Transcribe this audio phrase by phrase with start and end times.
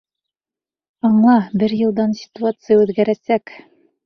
[1.09, 3.55] Аңла, бер йылдан ситуация үҙгәрәсәк!